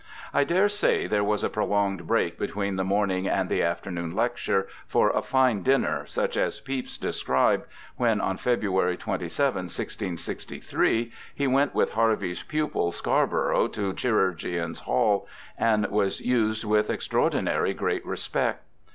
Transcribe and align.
I 0.33 0.43
dare 0.45 0.67
say 0.67 1.05
there 1.05 1.23
was 1.23 1.43
a 1.43 1.49
prolonged 1.51 2.07
break 2.07 2.39
between 2.39 2.75
the 2.75 2.83
morning 2.83 3.27
and 3.27 3.49
the 3.49 3.61
afternoon 3.61 4.15
lecture' 4.15 4.67
for 4.87 5.11
a 5.11 5.21
fine 5.21 5.61
dinner', 5.61 6.05
such 6.07 6.35
as 6.35 6.59
Pepys 6.59 6.97
described, 6.97 7.67
when, 7.97 8.19
on 8.19 8.37
February 8.37 8.97
27, 8.97 9.53
1663, 9.65 11.11
he 11.35 11.45
went 11.45 11.75
with 11.75 11.91
Harvey's 11.91 12.41
pupil, 12.41 12.91
Scarborough, 12.91 13.67
to 13.67 13.93
Chirurgeons' 13.93 14.79
Hall 14.79 15.27
and 15.55 15.85
was 15.91 16.19
used 16.19 16.63
with' 16.63 16.89
extraordinary 16.89 17.75
great 17.75 18.03
respect 18.03 18.63